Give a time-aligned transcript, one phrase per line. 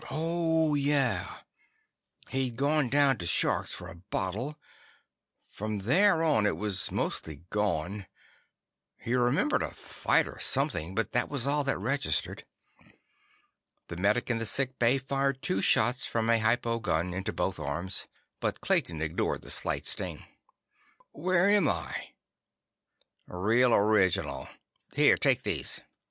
[0.09, 1.41] Oh, yeah.
[2.29, 4.57] He'd gone to the Shark's for a bottle.
[5.47, 8.07] From there on, it was mostly gone.
[8.97, 12.45] He remembered a fight or something, but that was all that registered.
[13.89, 17.59] The medic in the sick bay fired two shots from a hypo gun into both
[17.59, 18.07] arms,
[18.39, 20.25] but Clayton ignored the slight sting.
[21.11, 22.15] "Where am I?"
[23.27, 24.47] "Real original.
[24.95, 25.79] Here, take these."